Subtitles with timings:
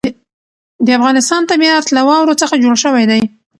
[0.85, 3.21] د افغانستان طبیعت له واورو څخه جوړ شوی دی.